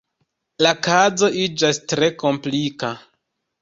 La 0.67 0.71
kazo 0.87 1.31
iĝas 1.43 1.83
tre 1.95 2.13
komplika. 2.27 2.95